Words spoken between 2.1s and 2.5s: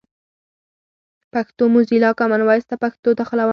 کامن